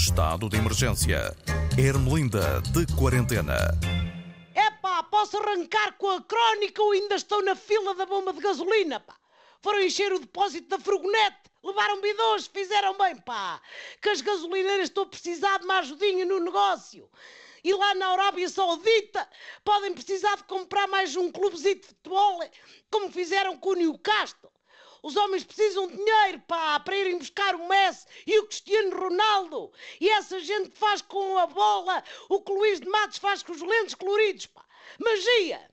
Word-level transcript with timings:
Estado 0.00 0.48
de 0.48 0.56
emergência. 0.56 1.36
Ermelinda 1.76 2.62
de 2.72 2.86
quarentena. 2.96 3.78
Epá, 4.54 5.02
posso 5.02 5.36
arrancar 5.36 5.92
com 5.98 6.08
a 6.08 6.22
crónica 6.22 6.82
ou 6.82 6.92
ainda 6.92 7.16
estão 7.16 7.42
na 7.42 7.54
fila 7.54 7.94
da 7.94 8.06
bomba 8.06 8.32
de 8.32 8.40
gasolina, 8.40 8.98
pá? 8.98 9.14
Foram 9.62 9.82
encher 9.82 10.10
o 10.10 10.18
depósito 10.18 10.68
da 10.70 10.78
furgonete, 10.78 11.50
levaram 11.62 12.00
bidões, 12.00 12.46
fizeram 12.46 12.96
bem, 12.96 13.14
pá. 13.18 13.60
Que 14.00 14.08
as 14.08 14.22
gasolineiras 14.22 14.84
estão 14.84 15.02
a 15.02 15.06
precisar 15.06 15.58
de 15.58 15.66
uma 15.66 15.80
ajudinha 15.80 16.24
no 16.24 16.40
negócio. 16.40 17.06
E 17.62 17.74
lá 17.74 17.94
na 17.94 18.08
Arábia 18.08 18.48
Saudita 18.48 19.28
podem 19.62 19.92
precisar 19.92 20.34
de 20.36 20.44
comprar 20.44 20.88
mais 20.88 21.14
um 21.14 21.30
clubezinho 21.30 21.78
de 21.78 21.86
futebol, 21.86 22.40
como 22.90 23.12
fizeram 23.12 23.54
com 23.58 23.70
o 23.70 23.74
Newcastle. 23.74 24.50
Os 25.02 25.16
homens 25.16 25.44
precisam 25.44 25.86
de 25.86 25.96
dinheiro, 25.96 26.40
pá, 26.46 26.78
para 26.80 26.96
irem 26.96 27.18
buscar 27.18 27.54
o 27.54 27.68
Messi 27.68 28.06
e 28.26 28.38
o 28.38 28.46
Cristiano 28.46 28.96
Ronaldo. 28.96 29.72
E 30.00 30.08
essa 30.10 30.38
gente 30.40 30.70
faz 30.76 31.00
com 31.00 31.38
a 31.38 31.46
bola 31.46 32.04
o 32.28 32.40
que 32.40 32.52
o 32.52 32.58
Luís 32.58 32.80
de 32.80 32.88
Matos 32.88 33.18
faz 33.18 33.42
com 33.42 33.52
os 33.52 33.62
lentes 33.62 33.94
coloridos, 33.94 34.46
pá. 34.46 34.64
Magia! 34.98 35.70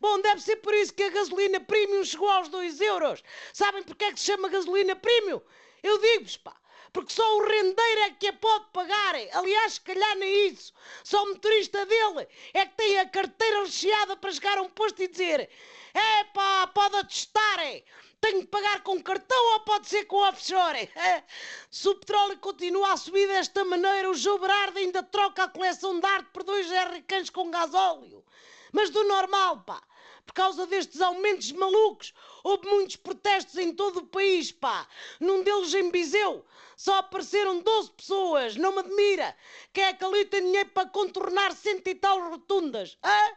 Bom, 0.00 0.20
deve 0.20 0.40
ser 0.40 0.56
por 0.56 0.72
isso 0.74 0.94
que 0.94 1.02
a 1.02 1.10
gasolina 1.10 1.58
premium 1.58 2.04
chegou 2.04 2.30
aos 2.30 2.48
2 2.48 2.80
euros. 2.80 3.22
Sabem 3.52 3.82
porque 3.82 4.04
é 4.04 4.12
que 4.12 4.20
se 4.20 4.26
chama 4.26 4.48
gasolina 4.48 4.94
premium? 4.94 5.40
Eu 5.82 5.98
digo-vos, 5.98 6.36
pá, 6.36 6.54
porque 6.92 7.12
só 7.12 7.36
o 7.36 7.44
rendeiro 7.44 8.00
é 8.02 8.10
que 8.10 8.28
a 8.28 8.32
pode 8.32 8.66
pagar. 8.72 9.14
Aliás, 9.32 9.74
se 9.74 9.80
calhar 9.80 10.16
nem 10.16 10.48
isso. 10.48 10.72
Só 11.02 11.24
o 11.24 11.30
motorista 11.30 11.84
dele 11.84 12.28
é 12.54 12.64
que 12.64 12.76
tem 12.76 12.98
a 12.98 13.08
carteira 13.08 13.64
recheada 13.64 14.16
para 14.16 14.32
chegar 14.32 14.58
a 14.58 14.62
um 14.62 14.70
posto 14.70 15.02
e 15.02 15.08
dizer: 15.08 15.50
é 15.94 16.24
pá, 16.32 16.68
pode 16.68 16.96
atestar, 16.96 17.58
tenho 17.58 17.82
que 17.82 18.07
pagar 18.48 18.82
com 18.82 19.02
cartão 19.02 19.52
ou 19.54 19.60
pode 19.60 19.88
ser 19.88 20.04
com 20.04 20.16
offshore? 20.16 20.90
Se 21.70 21.88
o 21.88 21.94
petróleo 21.94 22.38
continua 22.38 22.92
a 22.92 22.96
subir 22.96 23.28
desta 23.28 23.64
maneira, 23.64 24.10
o 24.10 24.14
João 24.14 24.38
Berardo 24.38 24.78
ainda 24.78 25.02
troca 25.02 25.44
a 25.44 25.48
coleção 25.48 26.00
de 26.00 26.06
arte 26.06 26.30
por 26.32 26.42
dois 26.42 26.70
R-cães 26.70 27.30
com 27.30 27.50
gasóleo. 27.50 28.24
Mas 28.72 28.90
do 28.90 29.04
normal, 29.04 29.62
pá. 29.62 29.82
Por 30.26 30.34
causa 30.34 30.66
destes 30.66 31.00
aumentos 31.00 31.50
malucos, 31.52 32.12
houve 32.44 32.68
muitos 32.68 32.96
protestos 32.96 33.56
em 33.56 33.72
todo 33.72 34.00
o 34.00 34.06
país, 34.06 34.52
pá. 34.52 34.86
Num 35.18 35.42
deles 35.42 35.72
em 35.72 35.90
Viseu, 35.90 36.44
só 36.76 36.98
apareceram 36.98 37.60
12 37.60 37.90
pessoas, 37.92 38.56
não 38.56 38.72
me 38.72 38.80
admira. 38.80 39.34
Quem 39.72 39.84
é 39.84 39.92
que 39.94 40.04
ali 40.04 40.24
tem 40.26 40.42
dinheiro 40.42 40.68
para 40.70 40.88
contornar 40.88 41.52
cento 41.52 41.88
e 41.88 41.94
tal 41.94 42.28
rotundas? 42.28 42.98
Hã? 43.02 43.36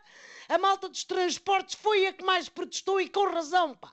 A 0.52 0.58
malta 0.58 0.90
dos 0.90 1.06
transportes 1.06 1.76
foi 1.76 2.08
a 2.08 2.12
que 2.12 2.26
mais 2.26 2.50
protestou 2.50 3.00
e 3.00 3.08
com 3.08 3.24
razão, 3.24 3.74
pá. 3.74 3.90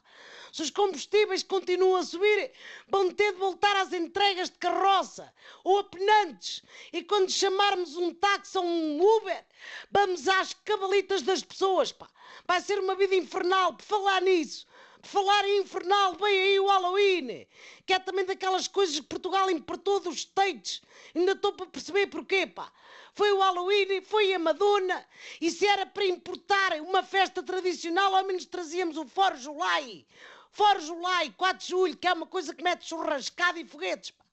Se 0.53 0.63
os 0.63 0.71
combustíveis 0.71 1.45
continuam 1.45 1.95
a 1.95 2.03
subir, 2.03 2.51
vão 2.89 3.13
ter 3.13 3.33
de 3.33 3.39
voltar 3.39 3.77
às 3.77 3.93
entregas 3.93 4.51
de 4.51 4.59
carroça 4.59 5.33
ou 5.63 5.79
a 5.79 5.85
penantes. 5.85 6.65
E 6.93 7.05
quando 7.05 7.31
chamarmos 7.31 7.97
um 7.97 8.13
táxi 8.13 8.59
ou 8.59 8.65
um 8.65 9.01
Uber, 9.01 9.47
vamos 9.89 10.27
às 10.27 10.53
cabalitas 10.53 11.23
das 11.23 11.45
pessoas, 11.45 11.93
pá. 11.93 12.11
Vai 12.45 12.61
ser 12.61 12.81
uma 12.81 12.97
vida 12.97 13.15
infernal, 13.15 13.75
por 13.75 13.85
falar 13.85 14.21
nisso. 14.21 14.67
Falar 15.03 15.45
em 15.45 15.61
infernal, 15.61 16.15
vem 16.15 16.41
aí 16.41 16.61
o 16.61 16.67
Halloween, 16.67 17.47
que 17.87 17.93
é 17.93 17.99
também 17.99 18.25
daquelas 18.25 18.67
coisas 18.67 18.99
que 18.99 19.07
Portugal 19.07 19.51
importou 19.51 20.01
dos 20.01 20.19
States. 20.19 20.83
Ainda 21.15 21.33
estou 21.33 21.53
para 21.53 21.67
perceber 21.67 22.09
porquê, 22.09 22.47
pá. 22.47 22.73
Foi 23.15 23.33
o 23.33 23.39
Halloween, 23.39 24.01
foi 24.01 24.33
a 24.33 24.39
Madonna, 24.39 25.07
e 25.41 25.51
se 25.51 25.67
era 25.67 25.87
para 25.87 26.05
importar 26.05 26.81
uma 26.81 27.03
festa 27.03 27.43
tradicional, 27.43 28.15
ao 28.15 28.25
menos 28.25 28.45
trazíamos 28.45 28.97
o 28.97 29.05
Foro 29.05 29.37
July. 29.37 30.07
Fora 30.51 30.81
July, 30.81 31.33
4 31.37 31.59
de 31.59 31.71
julho, 31.71 31.97
que 31.97 32.07
é 32.07 32.13
uma 32.13 32.27
coisa 32.27 32.55
que 32.55 32.63
mete 32.63 32.89
churrascada 32.89 33.61
e 33.61 33.65
foguetes, 33.65 34.11
pá. 34.11 34.25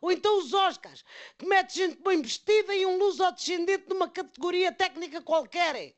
Ou 0.00 0.12
então 0.12 0.38
os 0.38 0.52
Oscars, 0.52 1.04
que 1.38 1.46
mete 1.46 1.74
gente 1.74 2.02
bem 2.02 2.20
vestida 2.20 2.74
e 2.74 2.84
um 2.84 2.98
luso-descendente 2.98 3.88
numa 3.88 4.08
categoria 4.08 4.70
técnica 4.70 5.22
qualquer. 5.22 5.94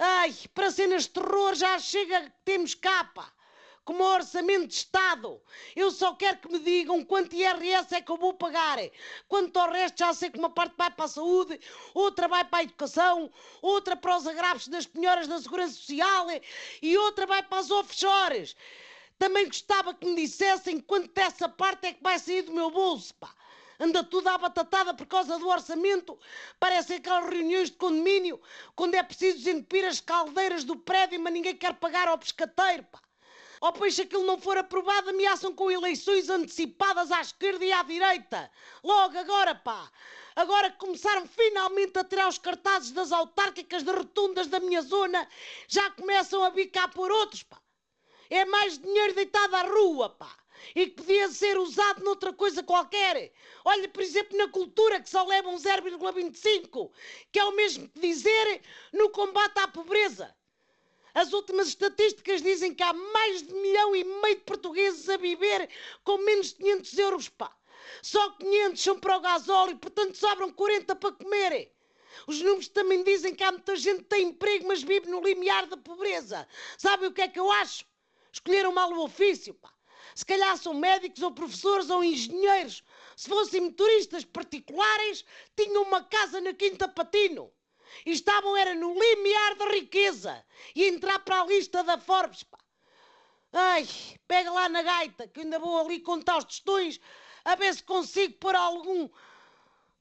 Ai, 0.00 0.32
para 0.54 0.70
cenas 0.70 1.02
de 1.02 1.10
terror 1.10 1.56
já 1.56 1.76
chega 1.80 2.22
que 2.22 2.32
temos 2.44 2.72
capa. 2.72 3.32
Como 3.84 4.04
orçamento 4.04 4.68
de 4.68 4.74
Estado. 4.74 5.42
Eu 5.74 5.90
só 5.90 6.14
quero 6.14 6.38
que 6.38 6.52
me 6.52 6.60
digam 6.60 7.04
quanto 7.04 7.34
IRS 7.34 7.94
é 7.94 8.00
que 8.00 8.12
eu 8.12 8.16
vou 8.16 8.34
pagar. 8.34 8.78
Quanto 9.26 9.58
ao 9.58 9.72
resto 9.72 9.98
já 9.98 10.14
sei 10.14 10.30
que 10.30 10.38
uma 10.38 10.50
parte 10.50 10.74
vai 10.76 10.90
para 10.90 11.06
a 11.06 11.08
saúde, 11.08 11.58
outra 11.94 12.28
vai 12.28 12.44
para 12.44 12.58
a 12.58 12.62
educação, 12.62 13.32
outra 13.60 13.96
para 13.96 14.16
os 14.16 14.26
agraves 14.26 14.68
das 14.68 14.86
penhoras 14.86 15.26
da 15.26 15.40
Segurança 15.40 15.74
Social 15.74 16.26
e 16.80 16.96
outra 16.98 17.26
vai 17.26 17.42
para 17.42 17.58
as 17.58 17.70
offshores. 17.70 18.54
Também 19.18 19.46
gostava 19.46 19.94
que 19.94 20.06
me 20.06 20.14
dissessem 20.14 20.78
quanto 20.80 21.12
dessa 21.12 21.48
parte 21.48 21.86
é 21.86 21.92
que 21.94 22.02
vai 22.02 22.18
sair 22.20 22.42
do 22.42 22.52
meu 22.52 22.70
bolso, 22.70 23.14
pá. 23.14 23.34
Anda 23.80 24.02
tudo 24.02 24.28
à 24.28 24.36
batatada 24.36 24.92
por 24.92 25.06
causa 25.06 25.38
do 25.38 25.48
orçamento. 25.48 26.18
Parece 26.58 26.94
aquelas 26.94 27.30
reuniões 27.30 27.70
de 27.70 27.76
condomínio, 27.76 28.40
quando 28.74 28.94
é 28.94 29.02
preciso 29.02 29.38
desentupir 29.38 29.84
as 29.84 30.00
caldeiras 30.00 30.64
do 30.64 30.76
prédio, 30.76 31.20
mas 31.20 31.32
ninguém 31.32 31.56
quer 31.56 31.74
pagar 31.74 32.08
ao 32.08 32.18
pescateiro, 32.18 32.82
pá. 32.84 33.00
Ou 33.60 33.72
pois 33.72 33.94
se 33.94 34.02
aquilo 34.02 34.24
não 34.24 34.40
for 34.40 34.56
aprovado, 34.56 35.10
ameaçam 35.10 35.54
com 35.54 35.70
eleições 35.70 36.28
antecipadas 36.28 37.10
à 37.10 37.20
esquerda 37.20 37.64
e 37.64 37.72
à 37.72 37.82
direita. 37.82 38.50
Logo 38.82 39.18
agora, 39.18 39.54
pá. 39.54 39.90
Agora 40.34 40.70
que 40.70 40.78
começaram 40.78 41.26
finalmente 41.26 41.98
a 41.98 42.04
tirar 42.04 42.28
os 42.28 42.38
cartazes 42.38 42.92
das 42.92 43.10
autárquicas 43.10 43.82
de 43.82 43.90
rotundas 43.90 44.46
da 44.46 44.60
minha 44.60 44.82
zona, 44.82 45.28
já 45.66 45.90
começam 45.90 46.44
a 46.44 46.50
bicar 46.50 46.92
por 46.92 47.10
outros, 47.10 47.42
pá. 47.42 47.58
É 48.30 48.44
mais 48.44 48.78
dinheiro 48.78 49.14
deitado 49.14 49.56
à 49.56 49.62
rua, 49.62 50.10
pá. 50.10 50.32
E 50.74 50.86
que 50.86 51.02
podia 51.02 51.28
ser 51.28 51.58
usado 51.58 52.04
noutra 52.04 52.32
coisa 52.32 52.62
qualquer. 52.62 53.32
Olha, 53.64 53.88
por 53.88 54.02
exemplo, 54.02 54.36
na 54.36 54.48
cultura, 54.48 55.00
que 55.00 55.08
só 55.08 55.24
levam 55.24 55.56
0,25, 55.56 56.90
que 57.32 57.38
é 57.38 57.44
o 57.44 57.52
mesmo 57.52 57.88
que 57.88 58.00
dizer 58.00 58.62
no 58.92 59.10
combate 59.10 59.58
à 59.58 59.68
pobreza. 59.68 60.34
As 61.14 61.32
últimas 61.32 61.68
estatísticas 61.68 62.42
dizem 62.42 62.74
que 62.74 62.82
há 62.82 62.92
mais 62.92 63.42
de 63.42 63.52
milhão 63.52 63.96
e 63.96 64.04
meio 64.04 64.36
de 64.36 64.42
portugueses 64.42 65.08
a 65.08 65.16
viver 65.16 65.68
com 66.04 66.18
menos 66.18 66.48
de 66.48 66.56
500 66.56 66.98
euros, 66.98 67.28
pá. 67.28 67.52
Só 68.02 68.30
500 68.32 68.82
são 68.82 68.98
para 68.98 69.16
o 69.16 69.20
gasóleo, 69.20 69.78
portanto 69.78 70.16
sobram 70.16 70.52
40 70.52 70.94
para 70.94 71.12
comer. 71.12 71.72
Os 72.26 72.40
números 72.40 72.68
também 72.68 73.02
dizem 73.02 73.34
que 73.34 73.42
há 73.42 73.52
muita 73.52 73.76
gente 73.76 73.98
que 73.98 74.08
tem 74.08 74.28
emprego, 74.28 74.66
mas 74.66 74.82
vive 74.82 75.08
no 75.08 75.20
limiar 75.20 75.66
da 75.66 75.76
pobreza. 75.76 76.46
Sabe 76.76 77.06
o 77.06 77.12
que 77.12 77.22
é 77.22 77.28
que 77.28 77.38
eu 77.38 77.50
acho? 77.50 77.84
Escolheram 78.32 78.72
mal 78.72 78.92
o 78.92 79.04
ofício, 79.04 79.54
pá. 79.54 79.72
Se 80.14 80.24
calhar 80.24 80.56
são 80.56 80.74
médicos 80.74 81.22
ou 81.22 81.32
professores 81.32 81.90
ou 81.90 82.02
engenheiros. 82.02 82.82
Se 83.16 83.28
fossem 83.28 83.60
motoristas 83.60 84.24
particulares, 84.24 85.24
tinham 85.56 85.82
uma 85.82 86.02
casa 86.04 86.40
na 86.40 86.52
Quinta 86.52 86.88
Patino 86.88 87.52
e 88.04 88.12
estavam 88.12 88.56
era 88.56 88.74
no 88.74 88.92
limiar 88.92 89.54
da 89.56 89.66
riqueza 89.66 90.44
e 90.74 90.84
entrar 90.84 91.18
para 91.20 91.40
a 91.40 91.46
lista 91.46 91.82
da 91.82 91.98
Forbes. 91.98 92.42
Pá. 92.42 92.58
Ai, 93.52 93.88
pega 94.26 94.50
lá 94.50 94.68
na 94.68 94.82
gaita 94.82 95.26
que 95.26 95.40
ainda 95.40 95.58
vou 95.58 95.80
ali 95.80 96.00
contar 96.00 96.38
os 96.38 96.44
tostões 96.44 97.00
a 97.44 97.54
ver 97.54 97.74
se 97.74 97.82
consigo 97.82 98.34
pôr 98.34 98.54
algum 98.54 99.08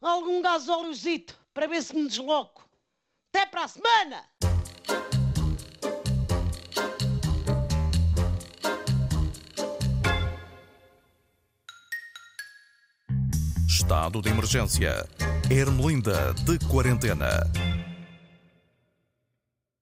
algum 0.01 0.41
gasóleozito 0.41 1.39
para 1.53 1.67
ver 1.67 1.81
se 1.81 1.95
me 1.95 2.07
desloco. 2.07 2.67
Até 3.29 3.45
para 3.45 3.63
a 3.63 3.67
semana! 3.67 4.29
Estado 13.77 14.23
de 14.23 14.29
emergência. 14.29 15.05
Ermelinda 15.51 16.33
de 16.33 16.57
quarentena. 16.65 17.45